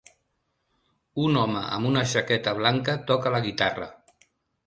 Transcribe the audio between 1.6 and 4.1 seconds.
amb una jaqueta blanca toca la guitarra.